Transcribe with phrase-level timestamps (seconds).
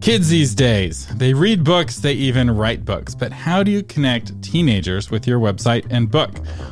[0.00, 3.14] Kids these days, they read books, they even write books.
[3.14, 6.30] But how do you connect teenagers with your website and book?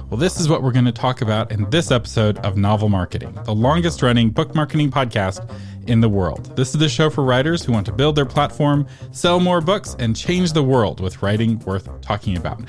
[0.09, 3.37] Well, this is what we're going to talk about in this episode of Novel Marketing,
[3.45, 5.51] the longest running book marketing podcast
[5.89, 6.55] in the world.
[6.57, 9.97] This is the show for writers who want to build their platform, sell more books,
[9.99, 12.61] and change the world with writing worth talking about.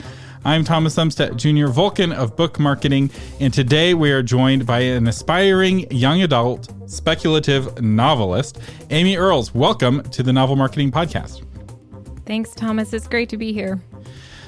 [0.45, 3.09] I'm Thomas Umstattd Jr., Vulcan of Book Marketing,
[3.39, 8.59] and today we are joined by an aspiring young adult speculative novelist,
[8.91, 9.55] Amy Earls.
[9.55, 11.43] Welcome to the Novel Marketing Podcast.
[12.27, 12.93] Thanks, Thomas.
[12.93, 13.81] It's great to be here.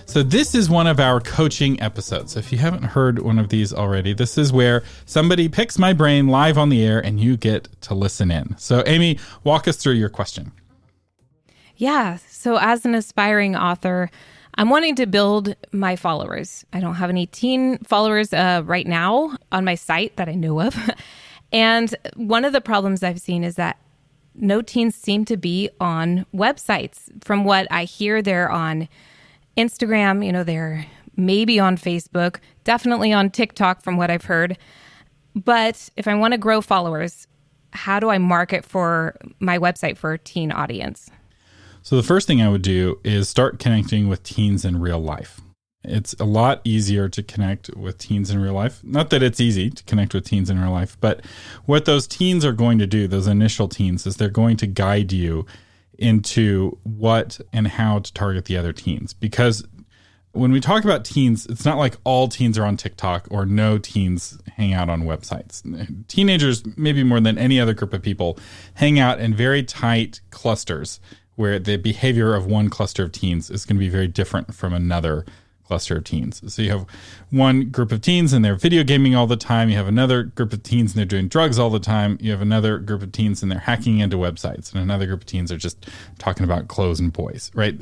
[0.06, 2.38] So, this is one of our coaching episodes.
[2.38, 6.28] If you haven't heard one of these already, this is where somebody picks my brain
[6.28, 8.56] live on the air and you get to listen in.
[8.60, 10.52] So, Amy, walk us through your question.
[11.76, 12.20] Yeah.
[12.30, 14.12] So, as an aspiring author,
[14.58, 16.66] I'm wanting to build my followers.
[16.74, 20.60] I don't have any teen followers uh, right now on my site that I know
[20.62, 20.76] of.
[21.52, 23.80] and one of the problems I've seen is that
[24.34, 27.10] no teens seem to be on websites.
[27.24, 28.90] From what I hear, they're on
[29.58, 34.58] Instagram, you know, they're maybe on Facebook, definitely on TikTok, from what I've heard.
[35.36, 37.28] But if I want to grow followers,
[37.74, 41.12] how do I market for my website for a teen audience?
[41.88, 45.40] So, the first thing I would do is start connecting with teens in real life.
[45.86, 48.84] It's a lot easier to connect with teens in real life.
[48.84, 51.24] Not that it's easy to connect with teens in real life, but
[51.64, 55.14] what those teens are going to do, those initial teens, is they're going to guide
[55.14, 55.46] you
[55.98, 59.14] into what and how to target the other teens.
[59.14, 59.66] Because
[60.34, 63.78] when we talk about teens, it's not like all teens are on TikTok or no
[63.78, 65.64] teens hang out on websites.
[66.10, 68.38] Teenagers, maybe more than any other group of people,
[68.74, 71.00] hang out in very tight clusters
[71.38, 74.74] where the behavior of one cluster of teens is going to be very different from
[74.74, 75.24] another
[75.64, 76.42] cluster of teens.
[76.52, 76.88] So you have
[77.30, 79.70] one group of teens and they're video gaming all the time.
[79.70, 82.18] You have another group of teens and they're doing drugs all the time.
[82.20, 84.74] You have another group of teens and they're hacking into websites.
[84.74, 87.80] And another group of teens are just talking about clothes and boys, right?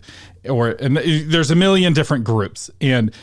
[0.49, 2.69] Or and there's a million different groups.
[2.81, 3.13] And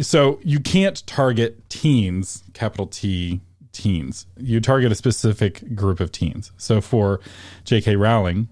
[0.00, 3.40] so you can't target teens, capital T
[3.72, 4.26] teens.
[4.36, 6.52] You target a specific group of teens.
[6.56, 7.20] So for
[7.64, 7.96] J.K.
[7.96, 8.48] Rowling,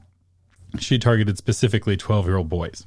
[0.78, 2.86] she targeted specifically 12 year old boys.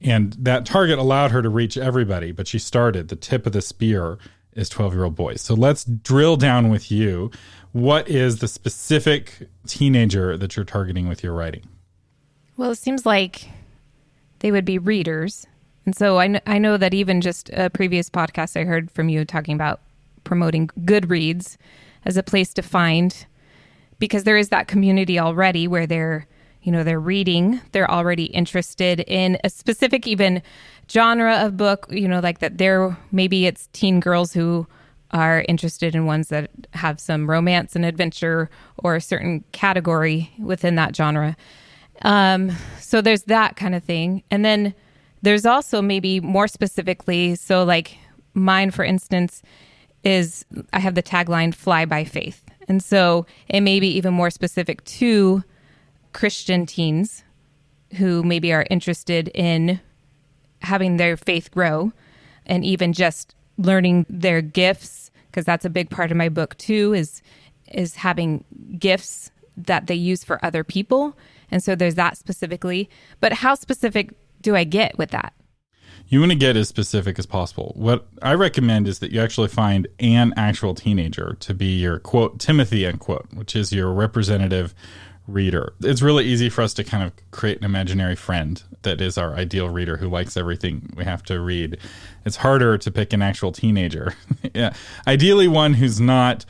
[0.00, 3.62] And that target allowed her to reach everybody, but she started the tip of the
[3.62, 4.18] spear
[4.52, 5.40] is 12 year old boys.
[5.40, 7.30] So let's drill down with you.
[7.72, 11.68] What is the specific teenager that you're targeting with your writing?
[12.56, 13.48] Well, it seems like
[14.38, 15.46] they would be readers.
[15.84, 19.08] And so I, kn- I know that even just a previous podcast I heard from
[19.08, 19.80] you talking about
[20.24, 21.56] promoting Goodreads
[22.04, 23.26] as a place to find,
[23.98, 26.26] because there is that community already where they're
[26.66, 30.42] you know they're reading they're already interested in a specific even
[30.90, 34.66] genre of book you know like that they're maybe it's teen girls who
[35.12, 40.74] are interested in ones that have some romance and adventure or a certain category within
[40.74, 41.36] that genre.
[42.02, 44.22] Um, so there's that kind of thing.
[44.30, 44.74] And then
[45.22, 47.98] there's also maybe more specifically so like
[48.34, 49.42] mine for instance
[50.04, 50.44] is
[50.74, 52.42] i have the tagline fly by faith.
[52.68, 55.42] And so it may be even more specific to
[56.16, 57.24] Christian teens
[57.98, 59.78] who maybe are interested in
[60.62, 61.92] having their faith grow
[62.46, 66.94] and even just learning their gifts because that's a big part of my book too
[66.94, 67.20] is
[67.70, 68.44] is having
[68.78, 71.14] gifts that they use for other people.
[71.50, 72.88] And so there's that specifically.
[73.20, 75.34] But how specific do i get with that?
[76.08, 77.72] You want to get as specific as possible.
[77.74, 82.38] What I recommend is that you actually find an actual teenager to be your quote
[82.38, 84.74] Timothy unquote, which is your representative
[85.26, 85.72] reader.
[85.80, 89.34] It's really easy for us to kind of create an imaginary friend that is our
[89.34, 91.78] ideal reader who likes everything we have to read.
[92.24, 94.14] It's harder to pick an actual teenager.
[94.54, 94.72] yeah.
[95.06, 96.44] Ideally, one who's not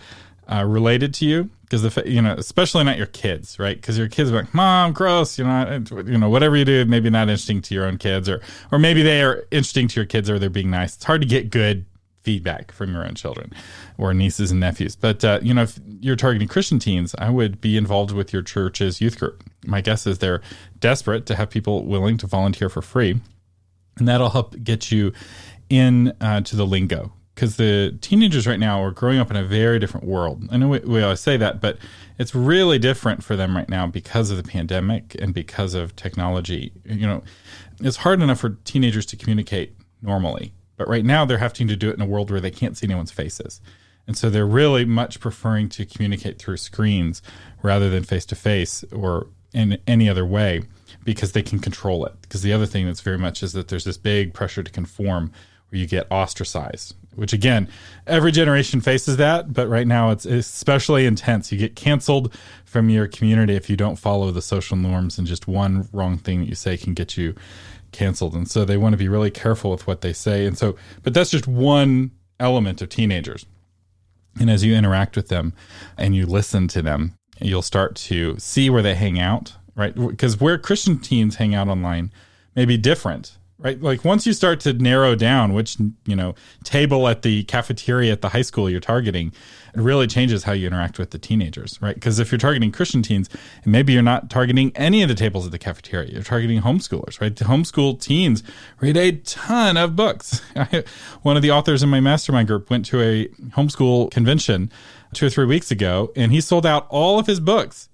[0.49, 4.09] uh, related to you because the you know especially not your kids right because your
[4.09, 7.61] kids are like mom gross you know you know whatever you do maybe not interesting
[7.61, 10.49] to your own kids or or maybe they are interesting to your kids or they're
[10.49, 11.85] being nice it's hard to get good
[12.27, 13.53] feedback from your own children
[13.99, 14.97] or nieces and nephews.
[14.97, 18.43] But, uh, you know, if you're targeting Christian teens, I would be involved with your
[18.43, 19.45] church's youth group.
[19.65, 20.43] My guess is they're
[20.81, 23.21] desperate to have people willing to volunteer for free.
[23.97, 25.13] And that'll help get you
[25.71, 29.45] in uh, to the lingo because the teenagers right now are growing up in a
[29.45, 30.49] very different world.
[30.51, 31.79] I know we, we, always say that, but
[32.19, 36.73] it's really different for them right now because of the pandemic and because of technology.
[36.85, 37.23] You know,
[37.81, 41.91] it's hard enough for teenagers to communicate normally but right now, they're having to do
[41.91, 43.61] it in a world where they can't see anyone's faces.
[44.07, 47.23] And so they're really much preferring to communicate through screens
[47.63, 50.63] rather than face to face or in any other way
[51.03, 52.15] because they can control it.
[52.23, 55.33] Because the other thing that's very much is that there's this big pressure to conform
[55.71, 57.69] where you get ostracized which again,
[58.07, 61.51] every generation faces that, but right now it's especially intense.
[61.51, 62.33] You get canceled
[62.65, 66.41] from your community if you don't follow the social norms, and just one wrong thing
[66.41, 67.35] that you say can get you
[67.97, 68.35] canceled.
[68.35, 70.47] And so they want to be really careful with what they say.
[70.47, 73.47] And so, but that's just one element of teenagers.
[74.39, 75.55] And as you interact with them
[75.97, 79.95] and you listen to them, you'll start to see where they hang out, right?
[79.95, 82.13] Because where Christian teens hang out online
[82.55, 83.81] may be different right?
[83.81, 88.21] Like once you start to narrow down which, you know, table at the cafeteria at
[88.21, 89.33] the high school you're targeting,
[89.75, 91.95] it really changes how you interact with the teenagers, right?
[91.95, 93.31] Because if you're targeting Christian teens,
[93.65, 97.35] maybe you're not targeting any of the tables at the cafeteria, you're targeting homeschoolers, right?
[97.35, 98.43] The homeschool teens
[98.81, 100.43] read a ton of books.
[101.23, 104.71] One of the authors in my mastermind group went to a homeschool convention
[105.15, 107.89] two or three weeks ago, and he sold out all of his books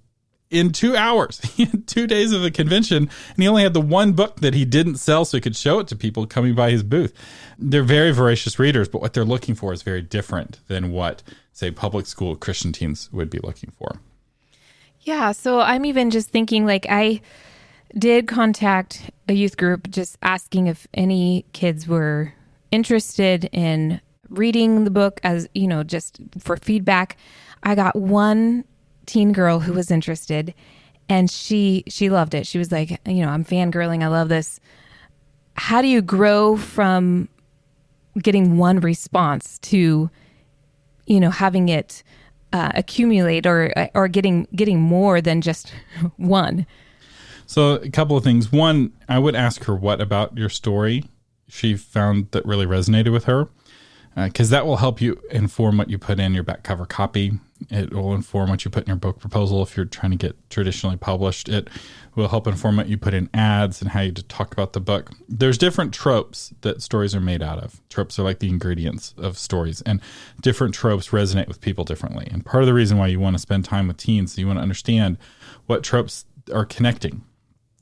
[0.53, 1.41] in two hours.
[1.53, 2.97] He had two days of a convention,
[3.29, 5.81] and he only had the one book that he didn't sell so he could show
[5.81, 7.13] it to people coming by his booth.
[7.59, 11.23] They're very voracious readers, but what they're looking for is very different than what,
[11.53, 14.01] say, public school Christian teens would be looking for.
[15.03, 15.33] Yeah.
[15.33, 17.21] So I'm even just thinking like, I
[17.97, 22.33] did contact a youth group just asking if any kids were
[22.71, 27.17] interested in reading the book as, you know, just for feedback.
[27.63, 28.65] I got one
[29.07, 30.55] teen girl who was interested
[31.09, 32.47] and she she loved it.
[32.47, 34.03] She was like, you know, I'm fangirling.
[34.03, 34.61] I love this.
[35.55, 37.29] How do you grow from
[38.23, 40.11] getting one response to
[41.07, 42.03] you know having it
[42.53, 45.73] uh, accumulate or or getting getting more than just
[46.17, 46.67] one?
[47.47, 48.51] So a couple of things.
[48.51, 51.05] One, I would ask her what about your story
[51.49, 53.49] she found that really resonated with her
[54.15, 57.33] because uh, that will help you inform what you put in your back cover copy.
[57.71, 60.37] It will inform what you put in your book proposal if you're trying to get
[60.51, 61.49] traditionally published.
[61.49, 61.69] It
[62.15, 65.11] will help inform what you put in ads and how you talk about the book.
[65.29, 67.81] There's different tropes that stories are made out of.
[67.89, 70.01] Tropes are like the ingredients of stories, and
[70.41, 72.29] different tropes resonate with people differently.
[72.31, 74.59] And part of the reason why you want to spend time with teens, you want
[74.59, 75.17] to understand
[75.67, 77.23] what tropes are connecting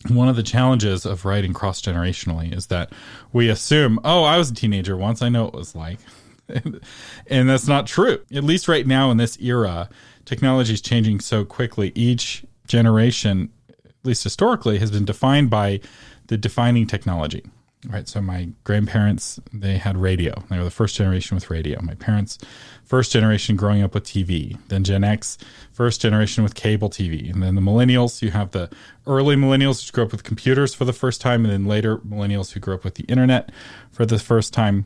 [0.08, 2.92] one of the challenges of writing cross generationally is that
[3.32, 5.20] we assume, oh, I was a teenager once.
[5.20, 5.98] I know what it was like.
[7.26, 8.20] and that's not true.
[8.34, 9.88] At least right now in this era,
[10.24, 11.92] technology is changing so quickly.
[11.94, 15.80] Each generation, at least historically, has been defined by
[16.28, 17.44] the defining technology.
[17.88, 18.06] Right.
[18.06, 20.44] So my grandparents, they had radio.
[20.50, 21.80] They were the first generation with radio.
[21.80, 22.36] My parents,
[22.84, 24.58] first generation growing up with TV.
[24.68, 25.38] Then Gen X,
[25.72, 27.32] first generation with cable TV.
[27.32, 28.68] And then the millennials, you have the
[29.06, 32.52] early millennials who grew up with computers for the first time, and then later millennials
[32.52, 33.50] who grew up with the internet
[33.90, 34.84] for the first time.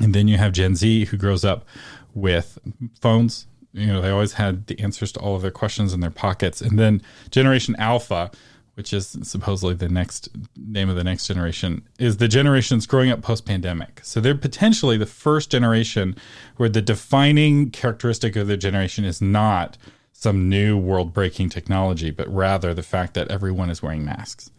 [0.00, 1.64] And then you have Gen Z who grows up
[2.12, 2.58] with
[3.00, 3.46] phones.
[3.72, 6.60] You know, they always had the answers to all of their questions in their pockets.
[6.60, 8.32] And then Generation Alpha,
[8.80, 13.20] which is supposedly the next name of the next generation, is the generations growing up
[13.20, 14.00] post pandemic.
[14.02, 16.16] So they're potentially the first generation
[16.56, 19.76] where the defining characteristic of their generation is not
[20.14, 24.50] some new world breaking technology, but rather the fact that everyone is wearing masks.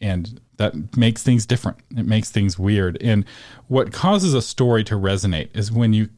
[0.00, 1.76] And that makes things different.
[1.94, 2.96] It makes things weird.
[3.02, 3.26] And
[3.66, 6.08] what causes a story to resonate is when you,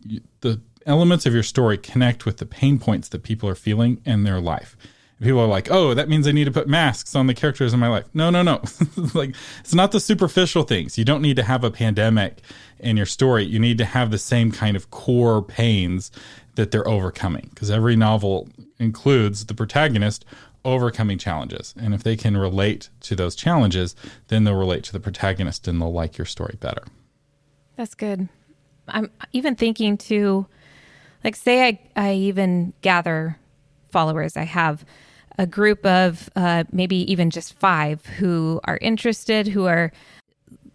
[0.43, 4.23] the elements of your story connect with the pain points that people are feeling in
[4.23, 4.77] their life
[5.21, 7.81] people are like oh that means i need to put masks on the characters in
[7.81, 8.61] my life no no no
[9.15, 12.41] like it's not the superficial things you don't need to have a pandemic
[12.79, 16.11] in your story you need to have the same kind of core pains
[16.55, 20.25] that they're overcoming because every novel includes the protagonist
[20.65, 21.75] overcoming challenges.
[21.79, 23.97] And if they can relate to those challenges,
[24.29, 26.83] then they'll relate to the protagonist and they'll like your story better.
[27.77, 28.29] That's good.
[28.89, 30.47] I'm even thinking to,
[31.25, 33.39] like, say I, I even gather
[33.91, 34.37] followers.
[34.37, 34.85] I have
[35.39, 39.93] a group of uh, maybe even just five who are interested, who are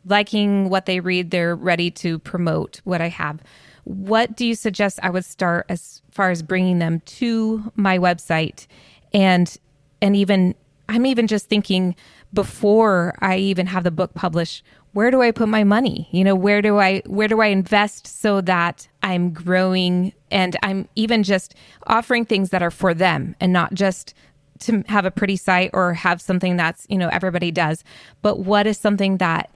[0.05, 1.31] liking what they read.
[1.31, 3.41] They're ready to promote what I have.
[3.83, 8.67] What do you suggest I would start as far as bringing them to my website
[9.13, 9.55] and
[10.01, 10.55] and even
[10.89, 11.95] I'm even just thinking
[12.33, 16.07] before I even have the book published, where do I put my money?
[16.11, 20.87] You know, where do I where do I invest so that I'm growing and I'm
[20.95, 21.55] even just
[21.87, 24.13] offering things that are for them and not just
[24.59, 27.83] to have a pretty site or have something that's, you know, everybody does,
[28.21, 29.49] but what is something that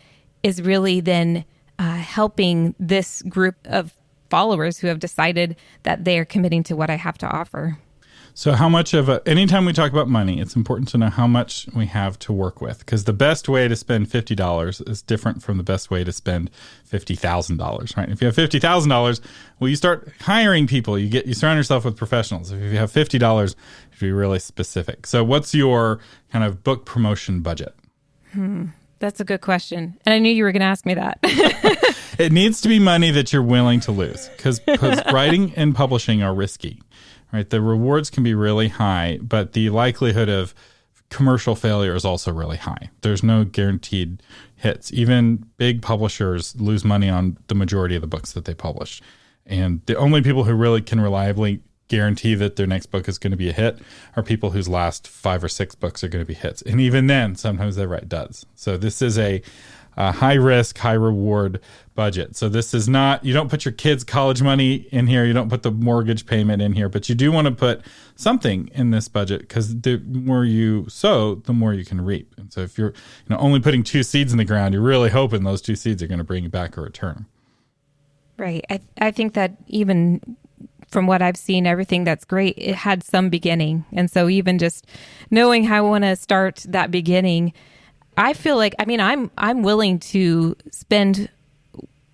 [0.44, 1.46] is really then
[1.77, 3.94] uh, helping this group of
[4.29, 7.77] followers who have decided that they are committing to what I have to offer.
[8.34, 11.27] So, how much of a, anytime we talk about money, it's important to know how
[11.27, 15.44] much we have to work with because the best way to spend $50 is different
[15.44, 16.50] from the best way to spend
[16.89, 18.10] $50,000, right?
[18.10, 19.20] If you have $50,000,
[19.60, 22.51] well, you start hiring people, you get, you surround yourself with professionals.
[22.51, 23.56] If you have $50,
[24.01, 25.08] you be really specific.
[25.08, 26.00] So, what's your
[26.32, 27.75] kind of book promotion budget?
[28.34, 28.68] Hmm.
[29.00, 29.98] That's a good question.
[30.06, 31.20] And I knew you were going to ask me that.
[32.20, 34.62] it needs to be money that you're willing to lose because
[35.13, 36.82] writing and publishing are risky,
[37.32, 37.50] right?
[37.50, 40.53] The rewards can be really high, but the likelihood of
[41.10, 42.89] commercial failure is also really high.
[43.01, 44.22] There's no guaranteed
[44.56, 44.91] hits.
[44.91, 49.01] Even big publishers lose money on the majority of the books that they publish.
[49.46, 53.31] And the only people who really can reliably guarantee that their next book is going
[53.31, 53.79] to be a hit
[54.15, 56.62] are people whose last five or six books are going to be hits.
[56.62, 58.46] And even then, sometimes they write duds.
[58.55, 59.41] So this is a,
[59.98, 61.60] a high risk, high reward
[61.96, 62.36] budget.
[62.38, 65.50] So this is not, you don't put your kids' college money in here, you don't
[65.50, 67.81] put the mortgage payment in here, but you do want to put
[68.15, 72.34] something in this budget because the more you sow, the more you can reap.
[72.38, 75.10] And so if you're you know, only putting two seeds in the ground, you're really
[75.10, 77.25] hoping those two seeds are going to bring you back a return.
[78.38, 78.63] Right.
[78.69, 80.22] I, I think that even
[80.89, 83.86] from what I've seen, everything that's great, it had some beginning.
[83.91, 84.86] And so even just
[85.29, 87.53] knowing how I want to start that beginning,
[88.17, 91.29] I feel like I mean I'm I'm willing to spend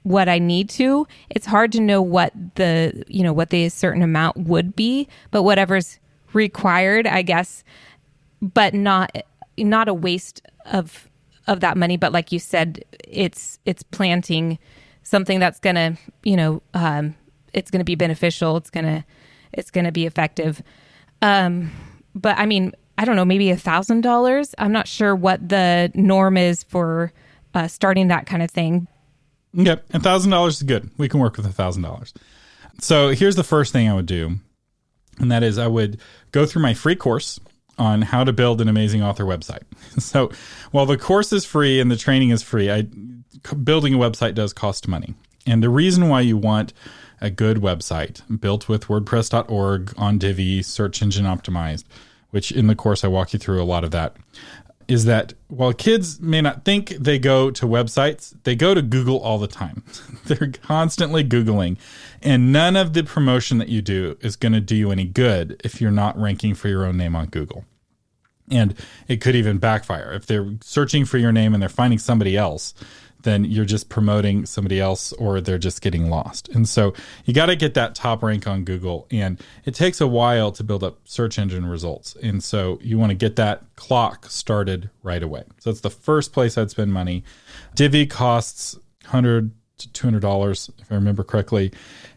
[0.03, 1.07] what I need to.
[1.31, 5.43] It's hard to know what the you know what the certain amount would be, but
[5.43, 5.99] whatever's
[6.33, 7.63] required, I guess,
[8.41, 9.15] but not
[9.57, 11.09] not a waste of
[11.47, 11.97] of that money.
[11.97, 14.59] But like you said, it's it's planting
[15.01, 17.15] something that's gonna you know um,
[17.55, 18.57] it's gonna be beneficial.
[18.57, 19.05] It's gonna
[19.51, 20.61] it's gonna be effective.
[21.21, 21.71] Um,
[22.13, 24.53] but I mean, I don't know, maybe a thousand dollars.
[24.57, 27.11] I'm not sure what the norm is for
[27.53, 28.87] uh, starting that kind of thing.
[29.53, 30.91] Yep, a thousand dollars is good.
[30.97, 32.13] We can work with a thousand dollars.
[32.81, 34.35] So here's the first thing I would do,
[35.17, 35.99] and that is I would
[36.31, 37.39] go through my free course
[37.77, 39.63] on how to build an amazing author website.
[39.97, 40.29] So
[40.71, 42.81] while the course is free and the training is free, I
[43.63, 45.15] building a website does cost money.
[45.45, 46.73] And the reason why you want
[47.21, 51.83] a good website built with WordPress.org on Divi, search engine optimized,
[52.31, 54.15] which in the course I walk you through a lot of that,
[54.87, 59.19] is that while kids may not think they go to websites, they go to Google
[59.19, 59.83] all the time.
[60.25, 61.77] They're constantly Googling.
[62.21, 65.59] And none of the promotion that you do is going to do you any good
[65.63, 67.65] if you're not ranking for your own name on Google.
[68.51, 68.75] And
[69.07, 70.13] it could even backfire.
[70.13, 72.75] If they're searching for your name and they're finding somebody else,
[73.25, 76.47] then you're just promoting somebody else or they're just getting lost.
[76.49, 76.93] And so
[77.25, 79.07] you got to get that top rank on Google.
[79.11, 82.15] And it takes a while to build up search engine results.
[82.21, 85.43] And so you want to get that clock started right away.
[85.59, 87.23] So that's the first place I'd spend money.
[87.73, 91.71] Divi costs 100 to $200, if I remember correctly.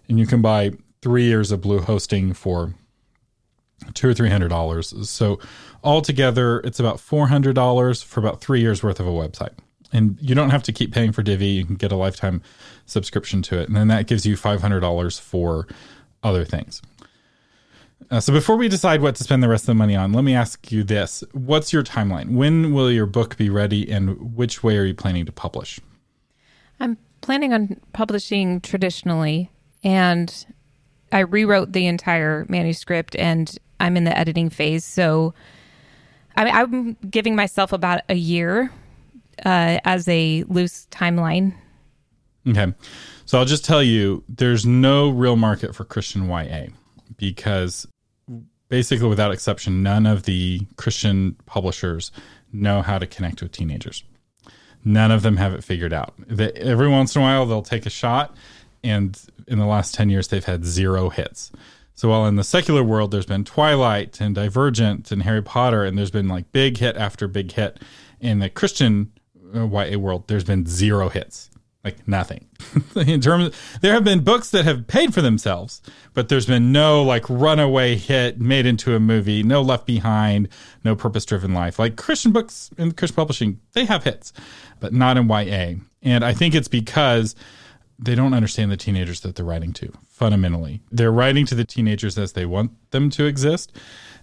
[0.09, 2.75] And you can buy three years of Blue hosting for
[3.95, 4.93] two or three hundred dollars.
[5.09, 5.39] So
[5.85, 9.53] altogether, it's about four hundred dollars for about three years worth of a website
[9.93, 11.47] and you don't have to keep paying for Divi.
[11.47, 12.43] You can get a lifetime
[12.87, 15.67] subscription to it, and then that gives you five hundred dollars for
[16.23, 16.83] other things.
[18.11, 20.25] Uh, so before we decide what to spend the rest of the money on, let
[20.25, 22.31] me ask you this: What's your timeline?
[22.31, 25.81] When will your book be ready, and which way are you planning to publish?
[26.81, 29.51] I'm planning on publishing traditionally,
[29.83, 30.47] and
[31.13, 34.85] I rewrote the entire manuscript, and I'm in the editing phase.
[34.85, 35.35] So,
[36.37, 38.71] I mean, I'm giving myself about a year
[39.45, 41.55] uh, as a loose timeline.
[42.49, 42.73] Okay.
[43.25, 46.69] So I'll just tell you there's no real market for Christian YA
[47.17, 47.87] because
[48.69, 52.11] basically, without exception, none of the Christian publishers
[52.53, 54.05] know how to connect with teenagers.
[54.85, 56.15] None of them have it figured out.
[56.27, 58.37] They, every once in a while, they'll take a shot,
[58.83, 61.51] and in the last 10 years, they've had zero hits.
[61.95, 65.99] So while in the secular world, there's been Twilight and Divergent and Harry Potter, and
[65.99, 67.83] there's been like big hit after big hit,
[68.21, 69.13] in the Christian
[69.55, 71.51] Uh, YA world, there's been zero hits,
[71.85, 72.47] like nothing.
[72.97, 75.81] in terms, there have been books that have paid for themselves,
[76.15, 80.49] but there's been no like runaway hit made into a movie, no Left Behind,
[80.85, 81.79] no Purpose Driven Life.
[81.79, 84.33] Like Christian books in Christian publishing, they have hits,
[84.81, 85.75] but not in YA.
[86.03, 87.35] And I think it's because
[87.99, 90.81] they don't understand the teenagers that they're writing to fundamentally.
[90.91, 93.73] They're writing to the teenagers as they want them to exist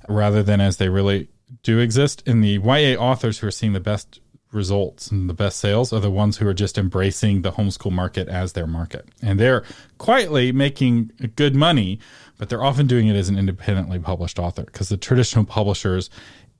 [0.08, 1.29] rather than as they really
[1.63, 2.24] do exist.
[2.25, 4.22] And the YA authors who are seeing the best
[4.56, 8.28] results and the best sales are the ones who are just embracing the homeschool market
[8.28, 9.08] as their market.
[9.22, 9.64] And they're
[9.98, 12.00] quietly making good money,
[12.38, 16.10] but they're often doing it as an independently published author because the traditional publishers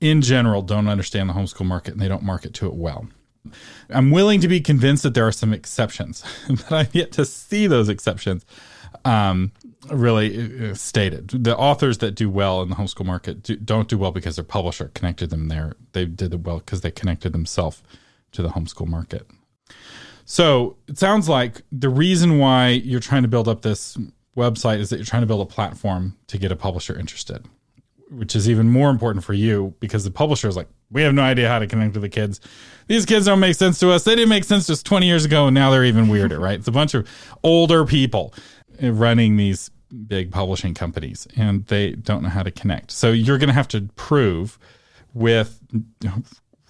[0.00, 3.08] in general don't understand the homeschool market and they don't market to it well.
[3.90, 7.66] I'm willing to be convinced that there are some exceptions, but I've yet to see
[7.66, 8.44] those exceptions.
[9.04, 9.52] Um,
[9.90, 11.28] really uh, stated.
[11.28, 14.44] The authors that do well in the homeschool market do, not do well because their
[14.44, 15.74] publisher connected them there.
[15.92, 17.82] They did it well because they connected themselves
[18.32, 19.26] to the homeschool market.
[20.24, 23.96] So it sounds like the reason why you're trying to build up this
[24.36, 27.46] website is that you're trying to build a platform to get a publisher interested.
[28.08, 31.22] which is even more important for you because the publisher is like, we have no
[31.22, 32.40] idea how to connect with the kids.
[32.86, 34.04] These kids don't make sense to us.
[34.04, 36.58] They didn't make sense just 20 years ago, and now they're even weirder, right?
[36.58, 37.08] It's a bunch of
[37.42, 38.32] older people
[38.80, 39.70] running these
[40.06, 42.90] big publishing companies, and they don't know how to connect.
[42.90, 44.58] So you're going to have to prove
[45.14, 45.60] with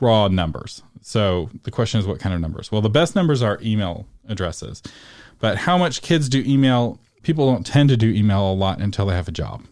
[0.01, 0.83] raw numbers.
[1.03, 2.71] So the question is, what kind of numbers?
[2.71, 4.83] Well, the best numbers are email addresses,
[5.39, 7.01] but how much kids do email?
[7.23, 9.65] People don't tend to do email a lot until they have a job.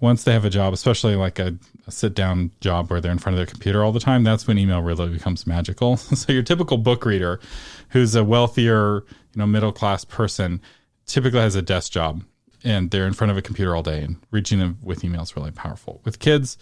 [0.00, 3.18] Once they have a job, especially like a, a sit down job where they're in
[3.18, 5.96] front of their computer all the time, that's when email really becomes magical.
[5.96, 7.40] so your typical book reader
[7.90, 10.60] who's a wealthier, you know, middle class person
[11.06, 12.22] typically has a desk job
[12.64, 15.50] and they're in front of a computer all day and reaching them with emails really
[15.50, 16.00] powerful.
[16.04, 16.56] With kids,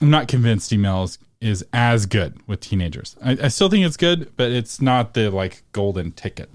[0.00, 3.16] I'm not convinced emails is, is as good with teenagers.
[3.22, 6.50] I, I still think it's good, but it's not the like golden ticket.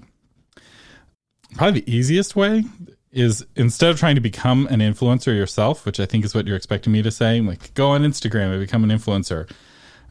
[1.54, 2.64] Probably the easiest way
[3.12, 6.56] is instead of trying to become an influencer yourself, which I think is what you're
[6.56, 9.50] expecting me to say, like go on Instagram and become an influencer.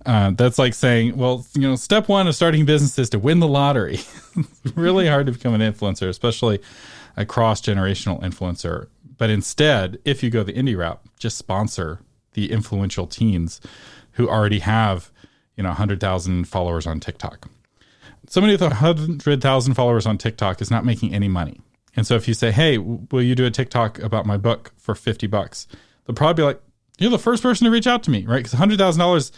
[0.06, 3.40] Uh, that's like saying, well, you know, step one of starting business is to win
[3.40, 4.00] the lottery.
[4.76, 6.60] really hard to become an influencer, especially
[7.18, 8.88] a cross generational influencer.
[9.18, 12.00] But instead, if you go the indie route, just sponsor
[12.34, 13.60] the influential teens
[14.14, 15.12] who already have,
[15.56, 17.50] you know, 100,000 followers on TikTok.
[18.28, 21.60] Somebody with 100,000 followers on TikTok is not making any money.
[21.96, 24.96] And so if you say, hey, will you do a TikTok about my book for
[24.96, 25.68] 50 bucks?
[26.06, 26.62] They'll probably be like,
[27.00, 28.44] you're the first person to reach out to me, right?
[28.44, 29.32] Because $100,000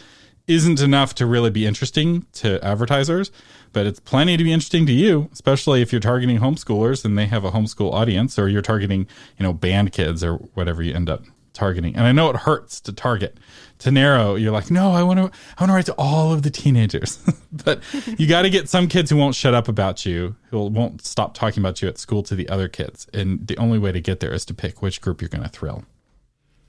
[0.46, 3.30] isn't enough to really be interesting to advertisers,
[3.72, 7.26] but it's plenty to be interesting to you, especially if you're targeting homeschoolers and they
[7.26, 9.06] have a homeschool audience, or you're targeting,
[9.38, 11.94] you know, band kids or whatever you end up targeting.
[11.96, 13.38] And I know it hurts to target,
[13.78, 14.34] to narrow.
[14.34, 15.24] You're like, no, I want to,
[15.58, 17.18] I want to write to all of the teenagers,
[17.64, 17.82] but
[18.18, 21.34] you got to get some kids who won't shut up about you, who won't stop
[21.34, 23.06] talking about you at school to the other kids.
[23.12, 25.50] And the only way to get there is to pick which group you're going to
[25.50, 25.84] thrill.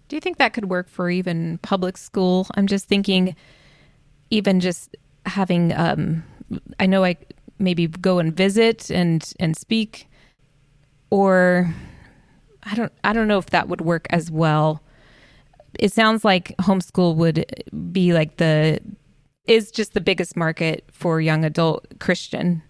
[0.10, 2.48] Do you think that could work for even public school?
[2.56, 3.36] I'm just thinking
[4.30, 4.96] even just
[5.26, 6.24] having um,
[6.80, 7.18] I know I
[7.60, 10.08] maybe go and visit and and speak
[11.10, 11.74] or
[12.64, 14.82] I don't I don't know if that would work as well.
[15.80, 17.46] It sounds like homeschool would
[17.92, 18.80] be like the
[19.46, 22.64] is just the biggest market for young adult Christian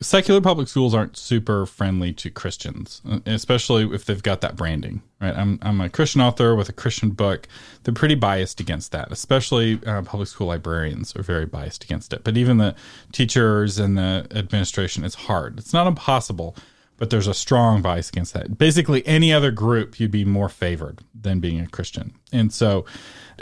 [0.00, 5.36] secular public schools aren't super friendly to Christians, especially if they've got that branding, right?
[5.36, 7.48] I'm, I'm a Christian author with a Christian book.
[7.82, 12.24] They're pretty biased against that, especially uh, public school librarians are very biased against it.
[12.24, 12.74] But even the
[13.12, 15.58] teachers and the administration, it's hard.
[15.58, 16.56] It's not impossible,
[16.96, 18.58] but there's a strong bias against that.
[18.58, 22.14] Basically, any other group, you'd be more favored than being a Christian.
[22.32, 22.84] And so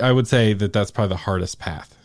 [0.01, 1.97] I would say that that's probably the hardest path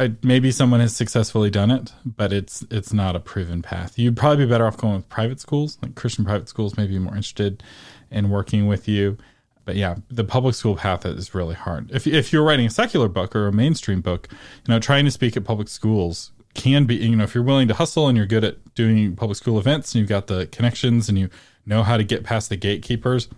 [0.00, 3.98] I, maybe someone has successfully done it, but it's it's not a proven path.
[3.98, 6.98] You'd probably be better off going with private schools, like Christian private schools, may be
[6.98, 7.62] more interested
[8.10, 9.18] in working with you.
[9.66, 11.90] But yeah, the public school path is really hard.
[11.90, 15.10] If if you're writing a secular book or a mainstream book, you know, trying to
[15.10, 18.26] speak at public schools can be, you know, if you're willing to hustle and you're
[18.26, 21.28] good at doing public school events and you've got the connections and you
[21.66, 23.28] know how to get past the gatekeepers,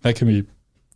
[0.00, 0.46] that can be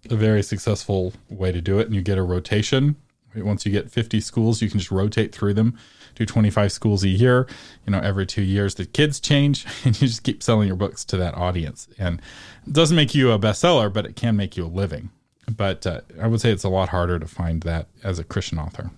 [0.09, 1.87] a very successful way to do it.
[1.87, 2.97] And you get a rotation
[3.35, 5.79] once you get 50 schools, you can just rotate through them,
[6.15, 7.47] do 25 schools a year.
[7.87, 11.05] You know, every two years the kids change, and you just keep selling your books
[11.07, 11.89] to that audience.
[11.99, 12.21] And
[12.67, 15.11] it doesn't make you a bestseller, but it can make you a living.
[15.51, 18.59] But uh, I would say it's a lot harder to find that as a Christian
[18.59, 18.91] author.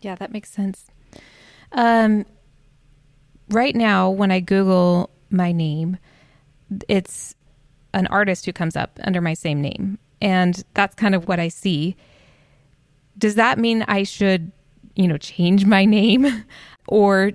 [0.00, 0.86] Yeah, that makes sense.
[1.72, 2.24] Um,
[3.50, 5.98] right now, when I Google my name,
[6.88, 7.34] it's
[7.92, 9.98] an artist who comes up under my same name.
[10.22, 11.96] And that's kind of what I see
[13.20, 14.50] does that mean I should,
[14.96, 16.44] you know, change my name?
[16.88, 17.30] or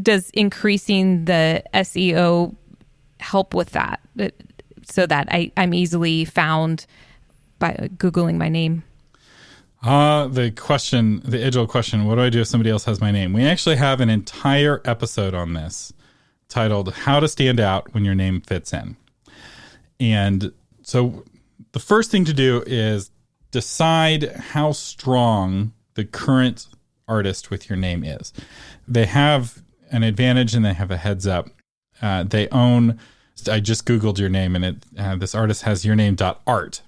[0.00, 2.54] does increasing the SEO
[3.20, 4.00] help with that
[4.84, 6.86] so that I, I'm easily found
[7.58, 8.84] by Googling my name?
[9.82, 13.00] Uh, the question, the age old question, what do I do if somebody else has
[13.00, 13.32] my name?
[13.32, 15.92] We actually have an entire episode on this
[16.48, 18.96] titled How to Stand Out When Your Name Fits In.
[20.00, 21.24] And so
[21.72, 23.10] the first thing to do is
[23.50, 26.66] decide how strong the current
[27.06, 28.32] artist with your name is.
[28.86, 31.48] They have an advantage and they have a heads up.
[32.00, 32.98] Uh, they own.
[33.50, 34.76] I just googled your name and it.
[34.98, 36.82] Uh, this artist has your name dot art.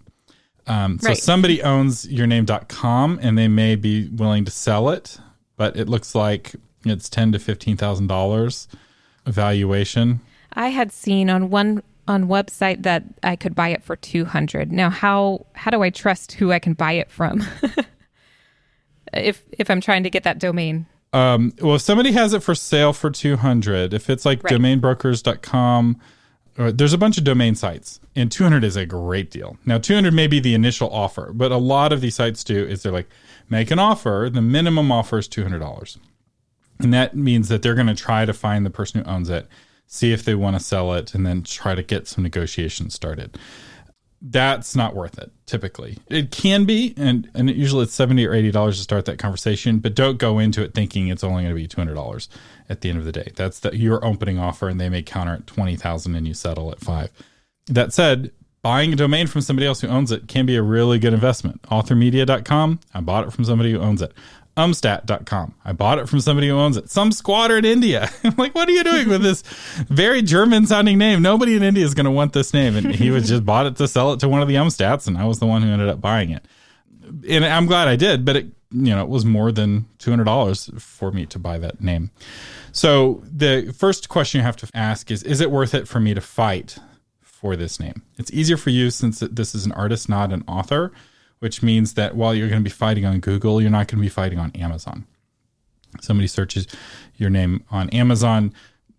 [0.67, 1.17] Um, so right.
[1.17, 5.19] somebody owns your name.com and they may be willing to sell it,
[5.57, 8.69] but it looks like it's ten to fifteen thousand dollars
[9.27, 10.21] valuation.
[10.53, 14.73] I had seen on one on website that I could buy it for 200.
[14.73, 17.45] Now how how do I trust who I can buy it from?
[19.15, 20.87] if if I'm trying to get that domain.
[21.13, 24.53] Um, well, if somebody has it for sale for 200, if it's like right.
[24.53, 26.01] domainbrokers.com
[26.59, 29.57] or there's a bunch of domain sites, and 200 is a great deal.
[29.65, 32.83] Now, 200 may be the initial offer, but a lot of these sites do is
[32.83, 33.09] they're like,
[33.49, 34.29] make an offer.
[34.31, 35.97] The minimum offer is $200.
[36.81, 39.49] And that means that they're going to try to find the person who owns it,
[39.93, 43.37] see if they want to sell it, and then try to get some negotiations started.
[44.23, 45.99] That's not worth it typically.
[46.07, 49.81] It can be, and, and it usually it's 70 or $80 to start that conversation,
[49.81, 52.29] but don't go into it thinking it's only going to be $200
[52.69, 53.33] at the end of the day.
[53.35, 56.79] That's the, your opening offer, and they may counter at 20000 and you settle at
[56.79, 57.11] five.
[57.67, 58.31] That said,
[58.63, 61.63] buying a domain from somebody else who owns it can be a really good investment.
[61.63, 64.13] Authormedia.com, I bought it from somebody who owns it
[64.57, 65.55] umstattd.com.
[65.65, 66.91] I bought it from somebody who owns it.
[66.91, 68.11] Some squatter in India.
[68.25, 69.43] I'm like, what are you doing with this
[69.89, 71.23] very German sounding name?
[71.23, 72.77] Nobody in India is going to want this name.
[72.77, 75.17] And he was just bought it to sell it to one of the Umstattds, and
[75.17, 76.45] I was the one who ended up buying it.
[77.29, 81.11] And I'm glad I did, but it, you know, it was more than $200 for
[81.11, 82.11] me to buy that name.
[82.73, 86.15] So the first question you have to ask is, is it worth it for me
[86.15, 86.79] to fight
[87.21, 88.03] for this name?
[88.17, 90.93] It's easier for you since this is an artist, not an author
[91.41, 94.03] which means that while you're going to be fighting on Google, you're not going to
[94.03, 95.07] be fighting on Amazon.
[96.01, 96.67] Somebody searches
[97.17, 98.55] your name on Amazon.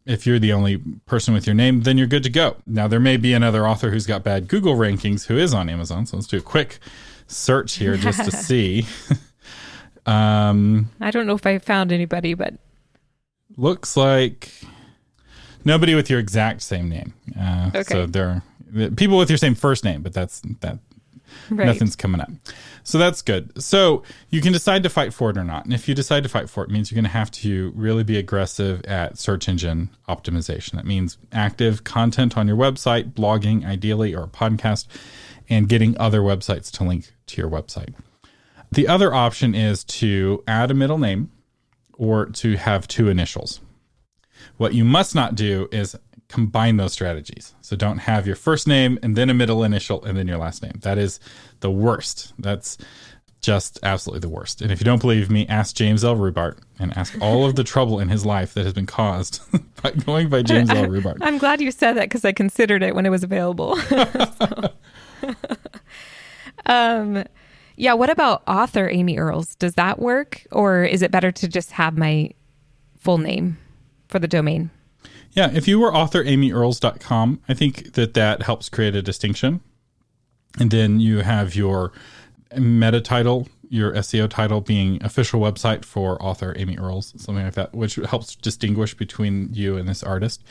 [0.05, 2.57] If you're the only person with your name, then you're good to go.
[2.65, 6.05] Now, there may be another author who's got bad Google rankings who is on Amazon.
[6.05, 6.79] So let's do a quick
[7.27, 8.87] search here just to see.
[10.05, 12.55] um, I don't know if I found anybody, but
[13.55, 14.51] looks like
[15.63, 17.13] nobody with your exact same name.
[17.39, 17.83] Uh, okay.
[17.83, 18.41] So there
[18.75, 20.79] are people with your same first name, but that's that
[21.49, 21.67] Right.
[21.67, 22.29] Nothing's coming up.
[22.83, 23.61] So that's good.
[23.61, 25.65] So you can decide to fight for it or not.
[25.65, 27.71] And if you decide to fight for it, it means you're going to have to
[27.75, 30.73] really be aggressive at search engine optimization.
[30.73, 34.87] That means active content on your website, blogging ideally, or a podcast,
[35.49, 37.93] and getting other websites to link to your website.
[38.71, 41.29] The other option is to add a middle name
[41.93, 43.59] or to have two initials.
[44.57, 45.95] What you must not do is
[46.31, 47.53] combine those strategies.
[47.61, 50.63] So don't have your first name and then a middle initial and then your last
[50.63, 50.79] name.
[50.81, 51.19] That is
[51.59, 52.33] the worst.
[52.39, 52.77] That's
[53.41, 54.61] just absolutely the worst.
[54.61, 56.15] And if you don't believe me, ask James L.
[56.15, 59.41] Rubart and ask all of the trouble in his life that has been caused
[59.81, 60.85] by going by James L.
[60.85, 61.17] Rubart.
[61.21, 63.77] I'm glad you said that because I considered it when it was available.
[66.67, 67.23] um,
[67.75, 67.93] yeah.
[67.93, 69.55] What about author Amy Earls?
[69.55, 72.29] Does that work, or is it better to just have my
[72.99, 73.57] full name
[74.07, 74.69] for the domain?
[75.33, 79.61] Yeah, if you were author amyearls.com, I think that that helps create a distinction.
[80.59, 81.93] And then you have your
[82.57, 87.73] meta title, your SEO title being official website for author Amy Earls, something like that,
[87.73, 90.43] which helps distinguish between you and this artist.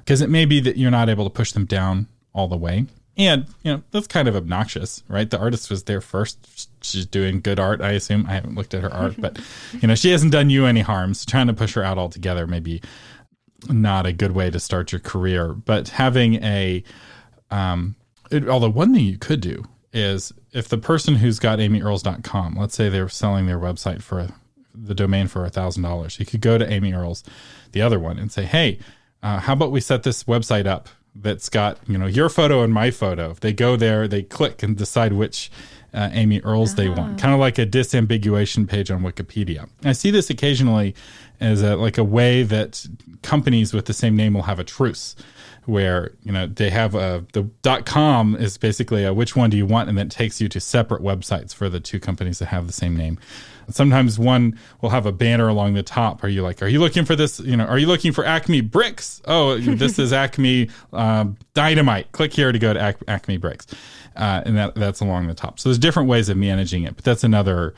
[0.00, 2.84] Because it may be that you're not able to push them down all the way.
[3.18, 5.30] And, you know, that's kind of obnoxious, right?
[5.30, 6.68] The artist was there first.
[6.82, 8.26] She's doing good art, I assume.
[8.28, 9.40] I haven't looked at her art, but,
[9.72, 11.24] you know, she hasn't done you any harms.
[11.24, 12.82] Trying to push her out altogether maybe
[13.68, 15.52] not a good way to start your career.
[15.52, 16.82] But having a,
[17.50, 17.96] um,
[18.30, 22.74] it, although one thing you could do is if the person who's got amyearls.com, let's
[22.74, 24.34] say they're selling their website for a,
[24.74, 27.24] the domain for a thousand dollars, you could go to Amy Earls,
[27.72, 28.78] the other one, and say, hey,
[29.22, 32.72] uh, how about we set this website up that's got you know your photo and
[32.72, 33.30] my photo?
[33.30, 35.50] If they go there, they click and decide which
[35.94, 36.82] uh, Amy Earls uh-huh.
[36.82, 37.22] they want, ah.
[37.22, 39.68] kind of like a disambiguation page on Wikipedia.
[39.84, 40.94] I see this occasionally
[41.40, 42.86] as a, like a way that
[43.22, 45.16] companies with the same name will have a truce
[45.66, 49.56] where you know they have a the dot com is basically a which one do
[49.56, 52.66] you want and then takes you to separate websites for the two companies that have
[52.66, 53.18] the same name.
[53.68, 56.22] Sometimes one will have a banner along the top.
[56.22, 58.60] Are you like are you looking for this you know are you looking for acme
[58.60, 59.20] bricks?
[59.24, 62.12] Oh this is acme um, dynamite.
[62.12, 63.66] Click here to go to Ac- acme bricks.
[64.14, 65.58] Uh, and that that's along the top.
[65.58, 67.74] So there's different ways of managing it but that's another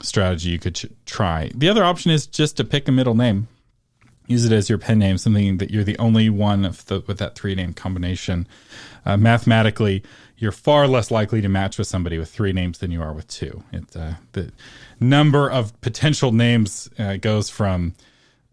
[0.00, 1.50] strategy you could ch- try.
[1.54, 3.48] The other option is just to pick a middle name.
[4.26, 7.34] Use it as your pen name, something that you're the only one the, with that
[7.34, 8.46] three name combination.
[9.06, 10.02] Uh, mathematically,
[10.36, 13.26] you're far less likely to match with somebody with three names than you are with
[13.26, 13.64] two.
[13.72, 14.52] It, uh, the
[15.00, 17.94] number of potential names uh, goes from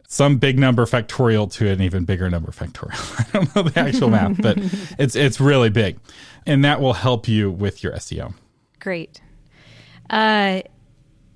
[0.08, 3.19] some big number factorial to an even bigger number factorial.
[3.36, 4.58] I don't know the actual math, but
[4.97, 5.99] it's it's really big,
[6.45, 8.34] and that will help you with your SEO.
[8.79, 9.21] Great.
[10.10, 10.62] Uh,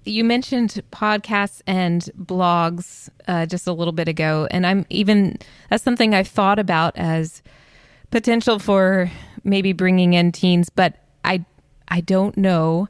[0.09, 5.37] you mentioned podcasts and blogs uh, just a little bit ago, and I'm even
[5.69, 7.41] that's something I've thought about as
[8.11, 9.11] potential for
[9.43, 11.45] maybe bringing in teens, but I
[11.87, 12.87] I don't know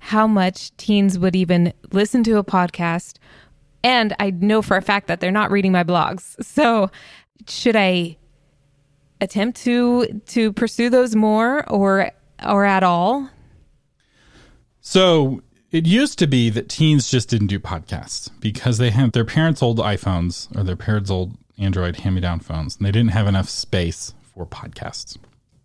[0.00, 3.16] how much teens would even listen to a podcast,
[3.82, 6.42] and I know for a fact that they're not reading my blogs.
[6.44, 6.90] So,
[7.48, 8.16] should I
[9.20, 12.10] attempt to to pursue those more or
[12.46, 13.30] or at all?
[14.80, 19.24] So it used to be that teens just didn't do podcasts because they had their
[19.24, 23.10] parents' old iPhones or their parents' old Android hand me down phones, and they didn't
[23.10, 25.18] have enough space for podcasts.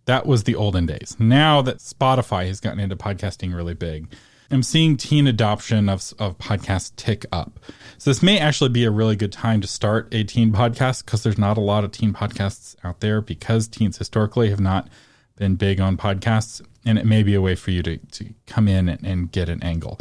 [0.05, 1.15] That was the olden days.
[1.19, 4.07] Now that Spotify has gotten into podcasting really big,
[4.51, 7.59] I'm seeing teen adoption of, of podcasts tick up.
[7.97, 11.23] So this may actually be a really good time to start a teen podcast because
[11.23, 14.89] there's not a lot of teen podcasts out there because teens historically have not
[15.37, 16.61] been big on podcasts.
[16.85, 19.49] And it may be a way for you to, to come in and, and get
[19.49, 19.99] an angle.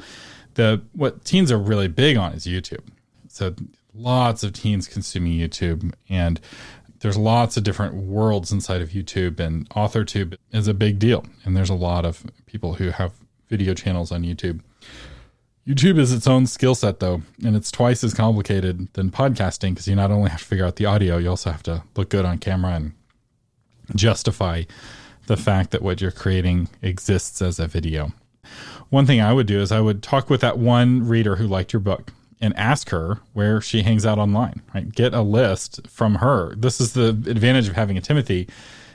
[0.54, 2.86] The what teens are really big on is YouTube.
[3.28, 3.54] So
[3.94, 6.40] lots of teens consuming YouTube and
[7.00, 11.26] there's lots of different worlds inside of YouTube and AuthorTube is a big deal.
[11.44, 13.12] And there's a lot of people who have
[13.48, 14.60] video channels on YouTube.
[15.66, 19.86] YouTube is its own skill set though, and it's twice as complicated than podcasting because
[19.86, 22.24] you not only have to figure out the audio, you also have to look good
[22.24, 22.92] on camera and
[23.94, 24.62] justify
[25.26, 28.12] the fact that what you're creating exists as a video.
[28.90, 31.72] One thing I would do is I would talk with that one reader who liked
[31.72, 34.92] your book and ask her where she hangs out online, right?
[34.92, 36.54] Get a list from her.
[36.56, 38.48] This is the advantage of having a Timothy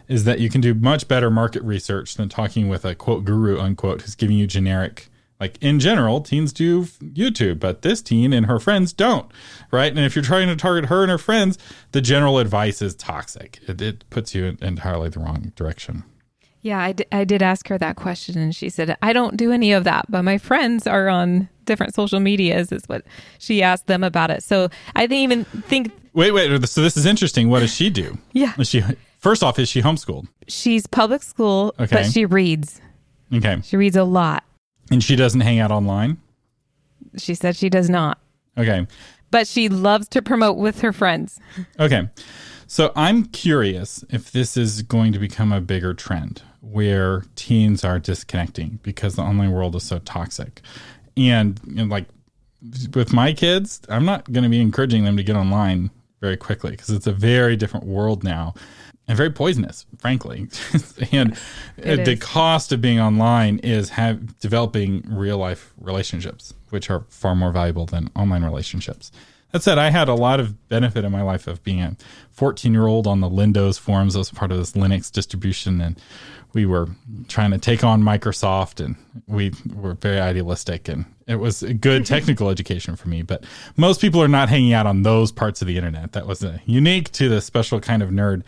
[0.08, 3.60] is that you can do much better market research than talking with a quote guru
[3.60, 5.10] unquote who's giving you generic
[5.40, 9.30] like in general teens do youtube but this teen and her friends don't
[9.72, 11.58] right and if you're trying to target her and her friends
[11.92, 16.04] the general advice is toxic it, it puts you in entirely the wrong direction
[16.62, 19.52] yeah I, d- I did ask her that question and she said i don't do
[19.52, 23.04] any of that but my friends are on different social medias is what
[23.39, 27.06] she asked them about it so i didn't even think wait wait so this is
[27.06, 28.84] interesting what does she do yeah is she
[29.20, 30.28] First off, is she homeschooled?
[30.48, 31.88] She's public school, Okay.
[32.04, 32.80] but she reads.
[33.34, 33.60] Okay.
[33.63, 34.43] She reads a lot.
[34.91, 36.17] And she doesn't hang out online?
[37.17, 38.20] She said she does not,
[38.60, 38.86] Okay.
[39.32, 41.39] but she loves to promote with her friends.
[41.80, 42.08] Okay.
[42.67, 47.97] So I'm curious if this is going to become a bigger trend where teens are
[47.97, 50.62] disconnecting because the online world is so toxic.
[51.15, 52.06] And, you know, like
[52.93, 56.71] with my kids, I'm not going to be encouraging them to get online very quickly
[56.71, 58.53] because it's a very different world now
[59.08, 60.49] and very poisonous, frankly.
[61.13, 61.39] and
[61.77, 62.19] It the is.
[62.19, 67.86] cost of being online is have developing real life relationships, which are far more valuable
[67.86, 69.12] than online relationships.
[69.51, 71.95] That said, I had a lot of benefit in my life of being a
[72.31, 74.15] 14 year old on the Windows forums.
[74.15, 75.99] I was part of this Linux distribution, and
[76.53, 76.89] we were
[77.27, 82.05] trying to take on Microsoft, and we were very idealistic, and it was a good
[82.05, 83.21] technical education for me.
[83.21, 83.45] But
[83.77, 86.12] most people are not hanging out on those parts of the internet.
[86.12, 88.43] That was uh unique to the special kind of nerd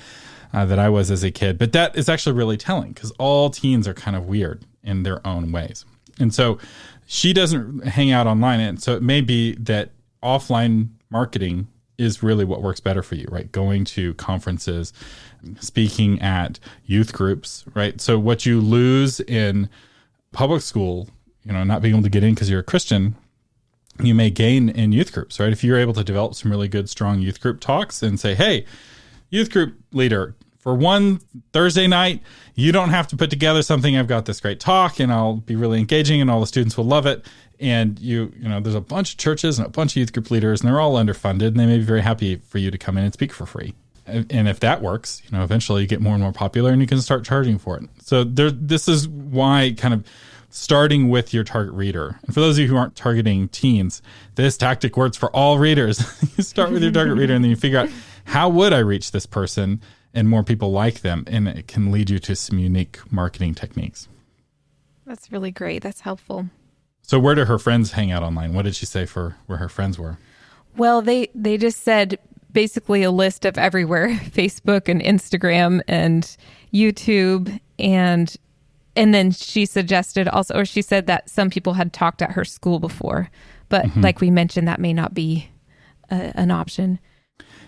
[0.53, 1.57] uh, that I was as a kid.
[1.57, 5.25] But that is actually really telling because all teens are kind of weird in their
[5.25, 5.85] own ways.
[6.19, 6.57] And so
[7.05, 8.59] she doesn't hang out online.
[8.59, 9.91] And so it may be that
[10.23, 13.51] offline marketing is really what works better for you, right?
[13.51, 14.93] Going to conferences,
[15.59, 17.99] speaking at youth groups, right?
[17.99, 19.69] So what you lose in
[20.31, 21.09] public school,
[21.43, 23.15] you know, not being able to get in because you're a Christian,
[24.01, 25.51] you may gain in youth groups, right?
[25.51, 28.65] If you're able to develop some really good, strong youth group talks and say, hey,
[29.29, 31.19] youth group leader, for one
[31.53, 32.21] Thursday night,
[32.53, 33.97] you don't have to put together something.
[33.97, 36.85] I've got this great talk and I'll be really engaging and all the students will
[36.85, 37.25] love it.
[37.59, 40.31] And you, you know, there's a bunch of churches and a bunch of youth group
[40.31, 42.97] leaders and they're all underfunded and they may be very happy for you to come
[42.97, 43.73] in and speak for free.
[44.07, 46.87] And if that works, you know, eventually you get more and more popular and you
[46.87, 47.83] can start charging for it.
[48.01, 50.03] So there, this is why kind of
[50.49, 52.19] starting with your target reader.
[52.25, 54.01] And for those of you who aren't targeting teens,
[54.35, 55.99] this tactic works for all readers.
[56.37, 57.89] you start with your target reader and then you figure out
[58.25, 59.81] how would I reach this person
[60.13, 64.07] and more people like them and it can lead you to some unique marketing techniques.
[65.05, 65.83] That's really great.
[65.83, 66.49] That's helpful.
[67.09, 68.53] So where do her friends hang out online?
[68.53, 70.19] What did she say for where her friends were?
[70.77, 72.19] Well, they they just said
[72.51, 76.37] basically a list of everywhere, Facebook and Instagram and
[76.71, 78.35] YouTube and
[78.95, 82.45] and then she suggested also or she said that some people had talked at her
[82.45, 83.31] school before.
[83.69, 84.01] But mm-hmm.
[84.01, 85.49] like we mentioned that may not be
[86.11, 86.99] a, an option.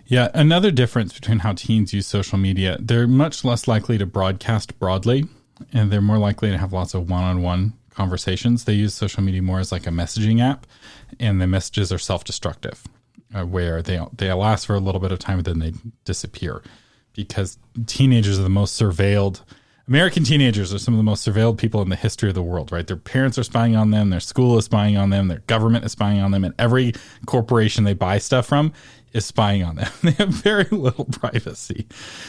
[0.05, 4.77] Yeah, another difference between how teens use social media, they're much less likely to broadcast
[4.77, 5.25] broadly
[5.73, 8.63] and they're more likely to have lots of one-on-one conversations.
[8.63, 10.65] They use social media more as like a messaging app
[11.19, 12.83] and the messages are self-destructive
[13.33, 15.73] uh, where they they last for a little bit of time and then they
[16.05, 16.61] disappear
[17.13, 19.41] because teenagers are the most surveilled
[19.87, 22.71] American teenagers are some of the most surveilled people in the history of the world,
[22.71, 22.87] right?
[22.87, 25.91] Their parents are spying on them, their school is spying on them, their government is
[25.91, 26.93] spying on them, and every
[27.25, 28.71] corporation they buy stuff from
[29.11, 29.91] is spying on them.
[30.01, 31.87] They have very little privacy.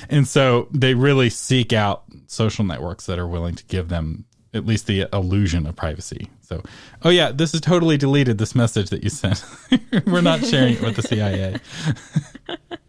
[0.09, 4.67] And so they really seek out social networks that are willing to give them at
[4.67, 6.29] least the illusion of privacy.
[6.41, 6.63] So,
[7.03, 9.45] oh yeah, this is totally deleted this message that you sent.
[10.07, 11.59] We're not sharing it with the CIA.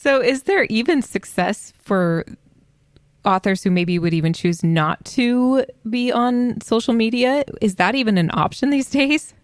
[0.00, 2.24] So is there even success for
[3.24, 7.44] authors who maybe would even choose not to be on social media?
[7.60, 9.34] Is that even an option these days?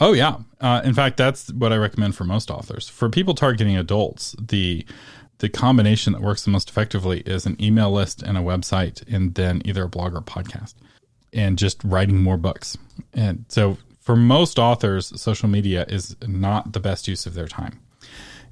[0.00, 0.38] Oh yeah.
[0.60, 2.88] Uh, in fact, that's what I recommend for most authors.
[2.88, 4.84] For people targeting adults, the
[5.38, 9.34] the combination that works the most effectively is an email list and a website, and
[9.34, 10.74] then either a blog or a podcast,
[11.32, 12.78] and just writing more books.
[13.12, 17.80] And so, for most authors, social media is not the best use of their time.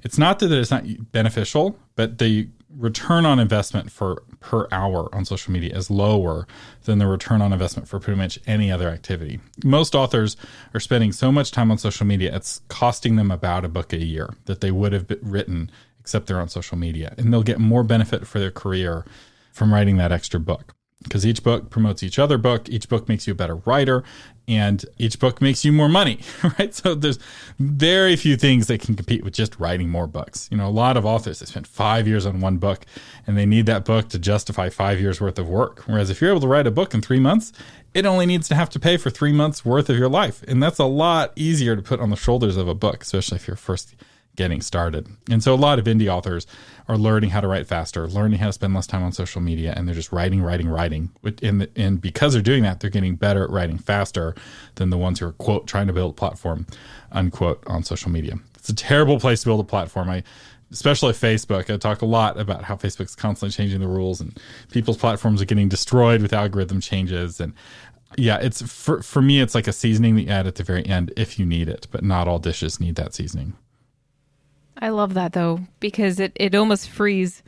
[0.03, 5.25] It's not that it's not beneficial, but the return on investment for per hour on
[5.25, 6.45] social media is lower
[6.83, 9.39] than the return on investment for pretty much any other activity.
[9.63, 10.35] Most authors
[10.73, 13.97] are spending so much time on social media, it's costing them about a book a
[13.97, 15.71] year that they would have written
[16.05, 17.15] except they're on social media.
[17.17, 19.05] And they'll get more benefit for their career
[19.51, 22.69] from writing that extra book because each book promotes each other book.
[22.69, 24.03] Each book makes you a better writer,
[24.47, 26.19] and each book makes you more money,
[26.59, 26.75] right?
[26.75, 27.17] So there's
[27.57, 30.47] very few things that can compete with just writing more books.
[30.51, 32.85] You know, a lot of authors they spend five years on one book,
[33.25, 35.81] and they need that book to justify five years worth of work.
[35.87, 37.51] Whereas if you're able to write a book in three months,
[37.95, 40.61] it only needs to have to pay for three months worth of your life, and
[40.61, 43.57] that's a lot easier to put on the shoulders of a book, especially if you're
[43.57, 43.95] first
[44.35, 45.07] getting started.
[45.29, 46.45] And so a lot of indie authors
[46.87, 49.73] are learning how to write faster, learning how to spend less time on social media,
[49.75, 51.11] and they're just writing, writing, writing.
[51.41, 54.35] And, and because they're doing that, they're getting better at writing faster
[54.75, 56.67] than the ones who are, quote, trying to build a platform,
[57.11, 58.35] unquote, on social media.
[58.55, 60.09] It's a terrible place to build a platform.
[60.09, 60.23] I,
[60.71, 64.37] especially Facebook, I talk a lot about how Facebook's constantly changing the rules and
[64.71, 67.39] people's platforms are getting destroyed with algorithm changes.
[67.39, 67.53] And
[68.17, 70.85] yeah, it's for, for me, it's like a seasoning that you add at the very
[70.85, 73.53] end if you need it, but not all dishes need that seasoning.
[74.79, 77.43] I love that though, because it, it almost frees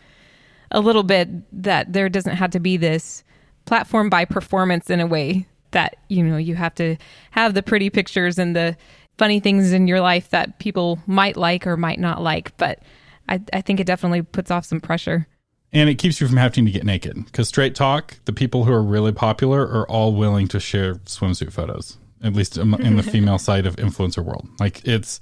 [0.71, 1.29] a little bit
[1.63, 3.23] that there doesn't have to be this
[3.65, 6.95] platform by performance in a way that, you know, you have to
[7.31, 8.77] have the pretty pictures and the
[9.17, 12.55] funny things in your life that people might like or might not like.
[12.57, 12.79] But
[13.27, 15.27] I, I think it definitely puts off some pressure.
[15.73, 18.71] And it keeps you from having to get naked because straight talk, the people who
[18.71, 23.37] are really popular are all willing to share swimsuit photos, at least in the female
[23.37, 24.47] side of influencer world.
[24.59, 25.19] Like it's,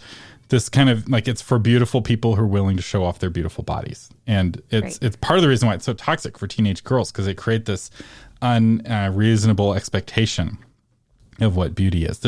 [0.50, 3.30] this kind of like it's for beautiful people who are willing to show off their
[3.30, 5.00] beautiful bodies and it's right.
[5.02, 7.66] it's part of the reason why it's so toxic for teenage girls because they create
[7.66, 7.90] this
[8.42, 10.58] unreasonable uh, expectation
[11.42, 12.22] of what beauty is.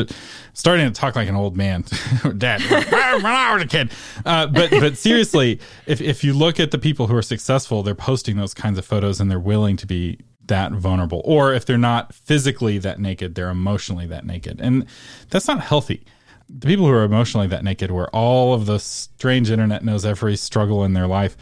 [0.52, 1.84] starting to talk like an old man,
[2.36, 3.90] dad, when I was a kid.
[4.24, 7.94] Uh, but but seriously, if if you look at the people who are successful, they're
[7.94, 11.22] posting those kinds of photos and they're willing to be that vulnerable.
[11.24, 14.86] Or if they're not physically that naked, they're emotionally that naked, and
[15.30, 16.04] that's not healthy
[16.48, 20.36] the people who are emotionally that naked, where all of the strange internet knows every
[20.36, 21.36] struggle in their life,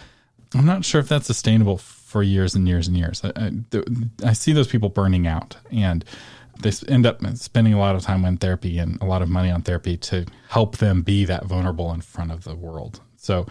[0.54, 3.22] I'm not sure if that's sustainable for years and years and years.
[3.24, 3.82] I, I,
[4.24, 6.04] I see those people burning out and
[6.60, 9.50] they end up spending a lot of time on therapy and a lot of money
[9.50, 13.00] on therapy to help them be that vulnerable in front of the world.
[13.16, 13.46] So,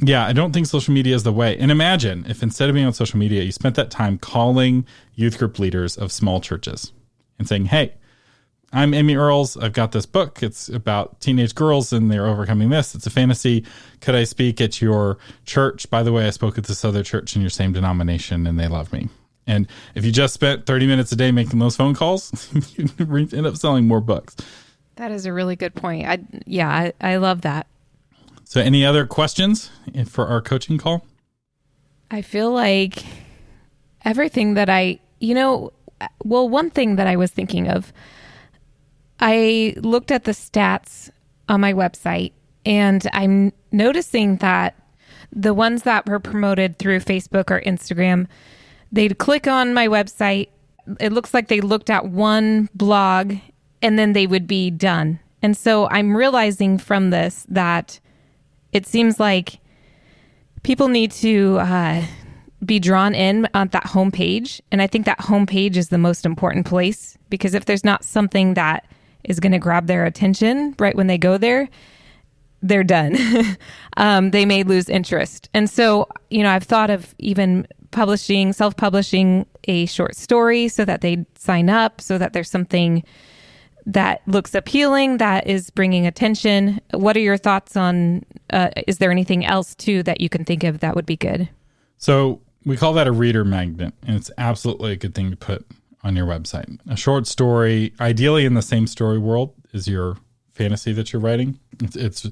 [0.00, 1.56] yeah, I don't think social media is the way.
[1.56, 4.84] And imagine if instead of being on social media, you spent that time calling
[5.14, 6.92] youth group leaders of small churches
[7.38, 7.94] and saying, hey,
[8.72, 9.56] I'm Amy Earls.
[9.56, 10.42] I've got this book.
[10.42, 12.94] It's about teenage girls and they're overcoming this.
[12.94, 13.64] It's a fantasy.
[14.00, 15.88] Could I speak at your church?
[15.88, 18.68] By the way, I spoke at this other church in your same denomination and they
[18.68, 19.08] love me.
[19.46, 22.88] And if you just spent 30 minutes a day making those phone calls, you
[23.32, 24.34] end up selling more books.
[24.96, 26.06] That is a really good point.
[26.06, 27.66] I, yeah, I, I love that.
[28.44, 29.70] So, any other questions
[30.06, 31.04] for our coaching call?
[32.10, 33.04] I feel like
[34.04, 35.72] everything that I, you know,
[36.24, 37.92] well, one thing that I was thinking of
[39.20, 41.10] I looked at the stats
[41.48, 42.32] on my website
[42.64, 44.74] and I'm noticing that
[45.32, 48.26] the ones that were promoted through Facebook or Instagram,
[48.92, 50.48] they'd click on my website.
[51.00, 53.34] It looks like they looked at one blog
[53.82, 55.20] and then they would be done.
[55.42, 58.00] And so I'm realizing from this that
[58.72, 59.60] it seems like
[60.62, 62.02] people need to uh,
[62.64, 64.60] be drawn in on that homepage.
[64.72, 68.54] And I think that homepage is the most important place because if there's not something
[68.54, 68.86] that
[69.28, 71.68] is going to grab their attention right when they go there,
[72.62, 73.16] they're done.
[73.96, 75.48] um, they may lose interest.
[75.54, 80.84] And so, you know, I've thought of even publishing, self publishing a short story so
[80.84, 83.02] that they sign up, so that there's something
[83.86, 86.80] that looks appealing, that is bringing attention.
[86.92, 88.24] What are your thoughts on?
[88.50, 91.48] Uh, is there anything else too that you can think of that would be good?
[91.98, 95.64] So we call that a reader magnet, and it's absolutely a good thing to put
[96.06, 96.78] on your website.
[96.88, 100.16] A short story, ideally in the same story world is your
[100.52, 101.58] fantasy that you're writing.
[101.82, 102.30] It's, it's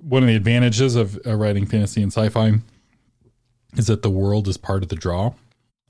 [0.00, 2.60] one of the advantages of uh, writing fantasy and sci-fi
[3.76, 5.32] is that the world is part of the draw.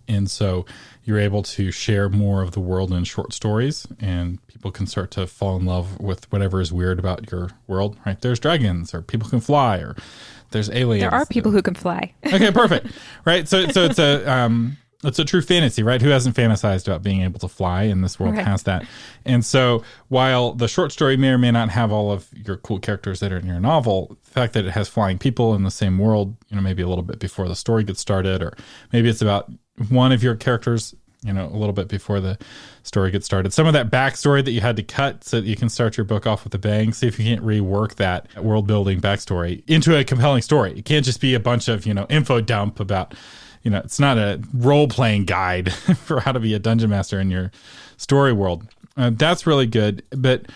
[0.09, 0.64] And so
[1.05, 5.12] you're able to share more of the world in short stories, and people can start
[5.12, 8.20] to fall in love with whatever is weird about your world, right?
[8.20, 9.95] There's dragons, or people can fly, or
[10.51, 11.03] there's aliens.
[11.03, 12.12] There are people who can fly.
[12.26, 12.87] okay, perfect.
[13.24, 13.47] Right.
[13.47, 16.01] So, so it's a, um, it's a true fantasy, right?
[16.03, 17.84] Who hasn't fantasized about being able to fly?
[17.84, 18.46] And this world Right.
[18.46, 18.84] has that.
[19.24, 22.78] And so, while the short story may or may not have all of your cool
[22.78, 25.70] characters that are in your novel, the fact that it has flying people in the
[25.70, 28.55] same world, you know, maybe a little bit before the story gets started, or
[28.92, 29.51] maybe it's about
[29.88, 30.94] one of your characters,
[31.24, 32.38] you know, a little bit before the
[32.82, 33.53] story gets started.
[33.53, 36.05] Some of that backstory that you had to cut so that you can start your
[36.05, 36.92] book off with a bang.
[36.92, 40.78] See if you can't rework that world building backstory into a compelling story.
[40.78, 43.14] It can't just be a bunch of, you know, info dump about
[43.62, 47.20] you know, it's not a role playing guide for how to be a dungeon master
[47.20, 47.50] in your
[47.96, 48.66] story world.
[48.96, 50.02] Uh, that's really good.
[50.11, 50.46] But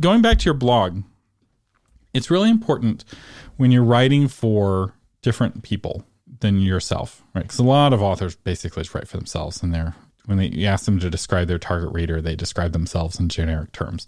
[0.00, 1.02] going back to your blog,
[2.14, 3.04] it's really important
[3.56, 6.04] when you're writing for different people
[6.40, 7.42] than yourself, right?
[7.42, 9.94] Because a lot of authors basically just write for themselves, and they're
[10.26, 13.72] when they, you ask them to describe their target reader, they describe themselves in generic
[13.72, 14.06] terms.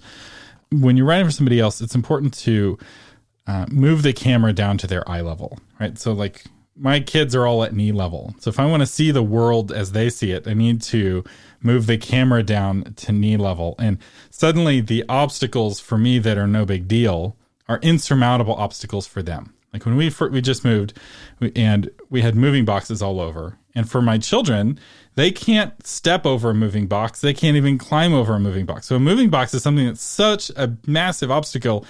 [0.71, 2.79] When you're writing for somebody else, it's important to
[3.47, 5.99] uh, move the camera down to their eye level, right?
[5.99, 6.45] So, like,
[6.77, 8.35] my kids are all at knee level.
[8.39, 11.25] So, if I want to see the world as they see it, I need to
[11.61, 13.75] move the camera down to knee level.
[13.79, 13.99] And
[14.31, 17.37] suddenly, the obstacles for me that are no big deal
[17.69, 19.55] are insurmountable obstacles for them.
[19.73, 20.93] Like when we we just moved,
[21.57, 23.59] and we had moving boxes all over.
[23.75, 24.79] And for my children,
[25.17, 27.21] they can't step over a moving box.
[27.21, 28.87] They can't even climb over a moving box.
[28.87, 31.85] So a moving box is something that's such a massive obstacle.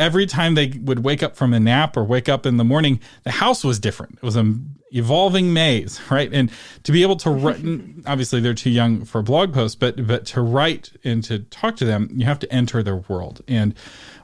[0.00, 3.00] Every time they would wake up from a nap or wake up in the morning,
[3.22, 4.14] the house was different.
[4.16, 6.32] It was an evolving maze, right?
[6.32, 6.50] And
[6.84, 7.64] to be able to write,
[8.06, 11.76] obviously they're too young for a blog post, but but to write and to talk
[11.76, 13.42] to them, you have to enter their world.
[13.46, 13.74] And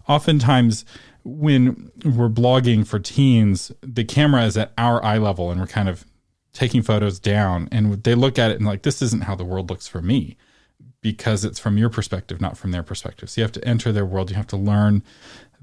[0.08, 0.84] oftentimes
[1.24, 5.88] when we're blogging for teens, the camera is at our eye level and we're kind
[5.88, 6.04] of
[6.56, 9.68] taking photos down and they look at it and like this isn't how the world
[9.68, 10.38] looks for me
[11.02, 14.06] because it's from your perspective not from their perspective so you have to enter their
[14.06, 15.02] world you have to learn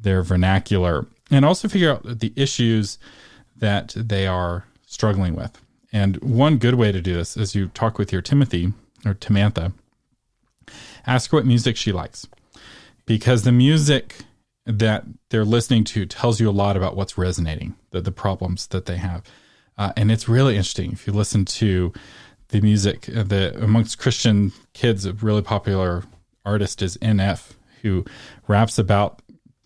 [0.03, 2.99] their vernacular and also figure out the issues
[3.55, 5.59] that they are struggling with.
[5.91, 8.73] And one good way to do this is you talk with your timothy
[9.05, 9.73] or timantha
[11.05, 12.27] ask her what music she likes.
[13.05, 14.19] Because the music
[14.65, 18.85] that they're listening to tells you a lot about what's resonating the, the problems that
[18.85, 19.23] they have.
[19.77, 20.93] Uh, and it's really interesting.
[20.93, 21.91] If you listen to
[22.53, 23.09] the music.
[23.09, 26.03] uh, The amongst Christian kids, a really popular
[26.45, 28.05] artist is NF, who
[28.47, 29.21] raps about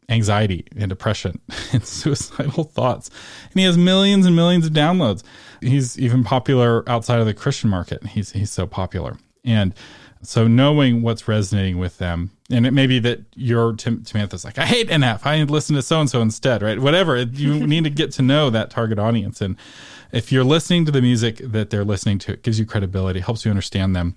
[0.10, 1.40] anxiety and depression
[1.74, 3.10] and suicidal thoughts,
[3.52, 5.24] and he has millions and millions of downloads.
[5.62, 8.06] He's even popular outside of the Christian market.
[8.08, 9.74] He's he's so popular, and
[10.22, 14.58] so knowing what's resonating with them, and it may be that your Tim, Timantha's like,
[14.58, 15.26] I hate NF.
[15.26, 16.80] I listen to so and so instead, right?
[16.80, 17.18] Whatever.
[17.18, 19.58] You need to get to know that target audience, and
[20.12, 23.46] if you're listening to the music that they're listening to, it gives you credibility, helps
[23.46, 24.16] you understand them,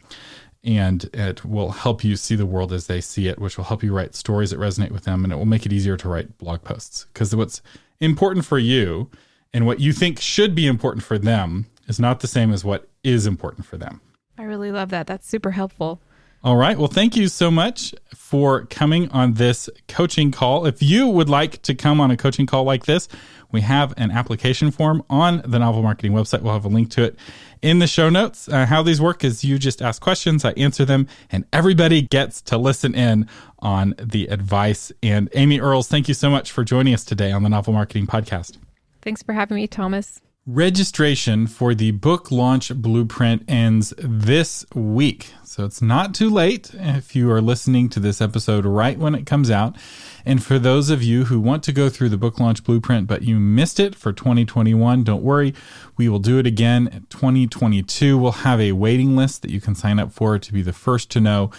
[0.63, 3.83] and it will help you see the world as they see it, which will help
[3.83, 6.37] you write stories that resonate with them, and it will make it easier to write
[6.39, 7.07] blog posts.
[7.13, 7.63] Because what's
[8.01, 9.11] important for you
[9.53, 12.89] and what you think should be important for them is not the same as what
[13.03, 14.01] is important for them.
[14.39, 15.07] I really love that.
[15.07, 16.01] That's super helpful.
[16.43, 16.78] All right.
[16.78, 20.64] Well, thank you so much for coming on this coaching call.
[20.64, 23.09] If you would like to come on a coaching call like this,
[23.53, 26.41] we have an application form on the Novel Marketing website.
[26.41, 27.16] We'll have a link to it
[27.61, 28.49] in the show notes.
[28.49, 32.41] Uh, how these work is you just ask questions, I answer them, and everybody gets
[32.43, 33.28] to listen in
[33.59, 34.93] on the advice.
[35.03, 38.07] And Amy Earls, thank you so much for joining us today on the Novel Marketing
[38.07, 38.57] Podcast.
[39.03, 40.22] Thanks for having me, Thomas.
[40.47, 45.34] Registration for the book launch blueprint ends this week.
[45.45, 49.26] So it's not too late if you are listening to this episode right when it
[49.26, 49.76] comes out.
[50.24, 53.20] And for those of you who want to go through the book launch blueprint, but
[53.20, 55.53] you missed it for 2021, don't worry.
[55.99, 58.16] We will do it again in 2022.
[58.16, 61.11] We'll have a waiting list that you can sign up for to be the first
[61.11, 61.51] to know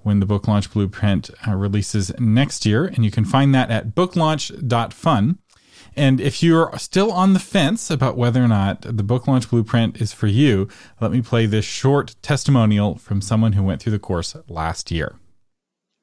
[0.00, 2.86] when the book launch blueprint uh, releases next year.
[2.86, 5.38] And you can find that at booklaunch.fun.
[5.96, 10.00] And if you're still on the fence about whether or not the book launch blueprint
[10.00, 10.68] is for you,
[11.00, 15.16] let me play this short testimonial from someone who went through the course last year.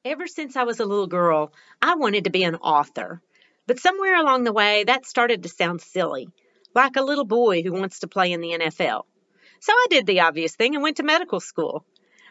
[0.04, 3.20] Ever since I was a little girl, I wanted to be an author.
[3.66, 6.28] But somewhere along the way, that started to sound silly,
[6.74, 9.04] like a little boy who wants to play in the NFL.
[9.60, 11.84] So I did the obvious thing and went to medical school.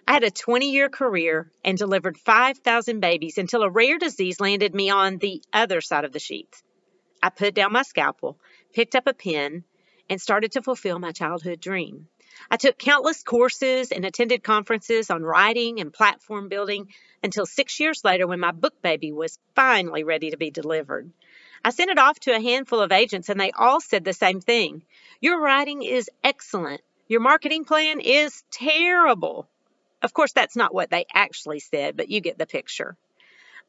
[0.07, 4.73] I had a 20 year career and delivered 5,000 babies until a rare disease landed
[4.73, 6.63] me on the other side of the sheets.
[7.21, 8.39] I put down my scalpel,
[8.73, 9.63] picked up a pen,
[10.09, 12.07] and started to fulfill my childhood dream.
[12.51, 16.93] I took countless courses and attended conferences on writing and platform building
[17.23, 21.11] until six years later when my book baby was finally ready to be delivered.
[21.65, 24.39] I sent it off to a handful of agents and they all said the same
[24.39, 24.83] thing.
[25.19, 26.81] Your writing is excellent.
[27.07, 29.49] Your marketing plan is terrible.
[30.03, 32.95] Of course, that's not what they actually said, but you get the picture.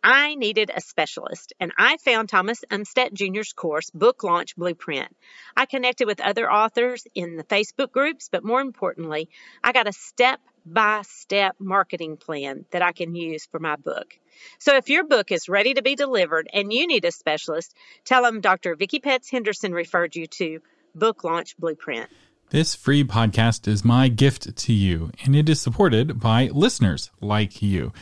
[0.03, 5.09] I needed a specialist, and I found Thomas Umstattd Jr.'s course, Book Launch Blueprint.
[5.57, 9.29] I connected with other authors in the Facebook groups, but more importantly,
[9.63, 14.19] I got a step by step marketing plan that I can use for my book.
[14.59, 17.75] So if your book is ready to be delivered and you need a specialist,
[18.05, 18.77] tell them Dr.
[18.77, 20.61] Vicki Pets Henderson referred you to
[20.95, 22.09] Book Launch Blueprint.
[22.51, 27.61] This free podcast is my gift to you, and it is supported by listeners like
[27.61, 27.93] you.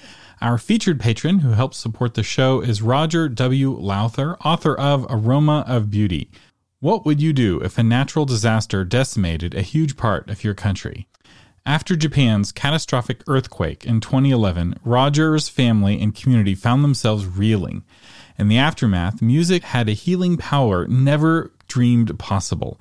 [0.41, 3.73] Our featured patron who helps support the show is Roger W.
[3.73, 6.31] Lowther, author of Aroma of Beauty.
[6.79, 11.09] What would you do if a natural disaster decimated a huge part of your country?
[11.65, 17.83] After Japan's catastrophic earthquake in 2011, Roger's family and community found themselves reeling.
[18.39, 22.81] In the aftermath, music had a healing power never dreamed possible.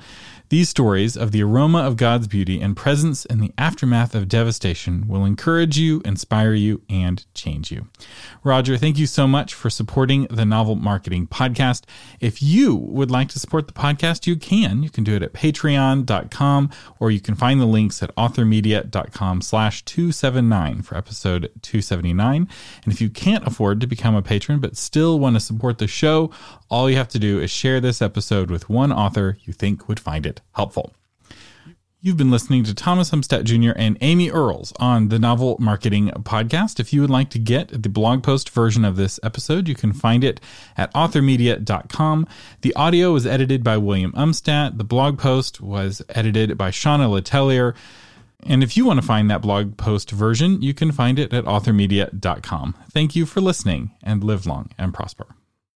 [0.49, 5.07] These stories of the aroma of God's beauty and presence in the aftermath of devastation
[5.07, 7.87] will encourage you, inspire you, and change you.
[8.43, 11.83] Roger, thank you so much for supporting the Novel Marketing Podcast.
[12.19, 14.83] If you would like to support the podcast, you can.
[14.83, 16.69] You can do it at patreon.com
[16.99, 22.47] or you can find the links at authormedia.com slash 279 for episode 279.
[22.83, 25.87] And if you can't afford to become a patron but still want to support the
[25.87, 26.31] show,
[26.70, 29.99] all you have to do is share this episode with one author you think would
[29.99, 30.93] find it helpful.
[32.05, 33.72] You've been listening to Thomas Umstattd Jr.
[33.76, 36.80] and Amy Earls on the Novel Marketing Podcast.
[36.80, 39.91] If you would like to get the blog post version of this episode, you can
[39.91, 40.39] find it
[40.78, 42.28] at authormedia.com.
[42.61, 44.78] The audio was edited by William Umstattd.
[44.78, 47.74] The blog post was edited by Shauna Letellier.
[48.43, 51.45] And if you want to find that blog post version, you can find it at
[51.45, 52.76] authormedia.com.
[52.91, 55.26] Thank you for listening and live long and prosper.